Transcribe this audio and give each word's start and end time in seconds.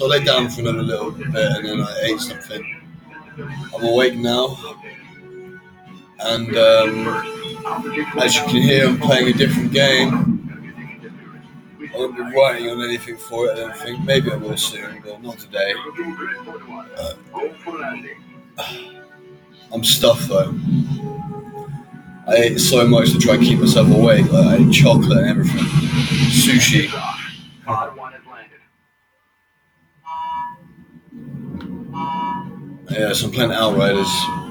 So 0.00 0.06
I 0.06 0.16
lay 0.16 0.24
down 0.24 0.48
for 0.48 0.62
another 0.62 0.82
little 0.82 1.10
bit 1.10 1.26
and 1.26 1.62
then 1.66 1.82
I 1.82 2.00
ate 2.04 2.20
something. 2.20 2.80
I'm 3.76 3.84
awake 3.84 4.14
now. 4.14 4.56
And 6.20 6.56
um, 6.56 7.06
as 8.18 8.34
you 8.34 8.42
can 8.44 8.62
hear, 8.62 8.88
I'm 8.88 8.98
playing 8.98 9.28
a 9.28 9.34
different 9.34 9.74
game. 9.74 10.08
I 11.94 11.98
won't 11.98 12.16
be 12.16 12.22
writing 12.22 12.70
on 12.70 12.80
anything 12.82 13.18
for 13.18 13.48
it, 13.48 13.52
I 13.52 13.56
don't 13.56 13.76
think. 13.76 14.02
Maybe 14.02 14.32
I 14.32 14.36
will 14.36 14.56
soon, 14.56 15.02
but 15.04 15.22
not 15.22 15.38
today. 15.38 15.74
Uh, 16.96 17.12
I'm 19.70 19.84
stuffed 19.84 20.28
though. 20.28 20.54
I 22.26 22.36
ate 22.36 22.58
so 22.58 22.88
much 22.88 23.12
to 23.12 23.18
try 23.18 23.34
and 23.34 23.42
keep 23.42 23.58
myself 23.58 23.90
awake. 23.90 24.32
Like, 24.32 24.46
I 24.46 24.56
ate 24.64 24.72
chocolate 24.72 25.18
and 25.18 25.28
everything. 25.28 25.64
Sushi. 26.30 26.88
Yeah, 32.90 33.12
so 33.12 33.26
I'm 33.26 33.32
playing 33.32 33.52
Outriders. 33.52 34.49